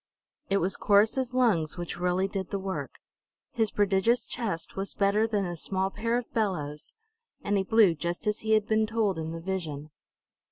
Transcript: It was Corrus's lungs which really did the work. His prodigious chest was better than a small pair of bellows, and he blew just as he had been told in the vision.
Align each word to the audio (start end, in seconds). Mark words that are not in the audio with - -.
It 0.49 0.57
was 0.57 0.77
Corrus's 0.77 1.35
lungs 1.35 1.77
which 1.77 1.99
really 1.99 2.27
did 2.27 2.49
the 2.49 2.57
work. 2.57 2.95
His 3.51 3.69
prodigious 3.69 4.25
chest 4.25 4.75
was 4.75 4.95
better 4.95 5.27
than 5.27 5.45
a 5.45 5.55
small 5.55 5.91
pair 5.91 6.17
of 6.17 6.33
bellows, 6.33 6.95
and 7.43 7.55
he 7.55 7.61
blew 7.61 7.93
just 7.93 8.25
as 8.25 8.39
he 8.39 8.53
had 8.53 8.65
been 8.67 8.87
told 8.87 9.19
in 9.19 9.29
the 9.31 9.39
vision. 9.41 9.91